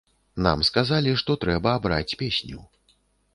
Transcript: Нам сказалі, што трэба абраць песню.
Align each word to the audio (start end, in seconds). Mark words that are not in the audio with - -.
Нам 0.45 0.63
сказалі, 0.69 1.13
што 1.23 1.35
трэба 1.43 1.75
абраць 1.81 2.17
песню. 2.23 2.59